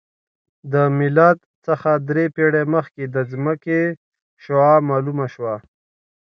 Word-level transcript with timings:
د 0.71 0.73
میلاد 0.99 1.37
څخه 1.65 1.89
درې 2.09 2.25
پېړۍ 2.35 2.63
مخکې 2.75 3.03
د 3.15 3.17
ځمکې 3.31 3.81
شعاع 4.43 4.79
معلومه 4.89 5.25
شوه 5.33 5.55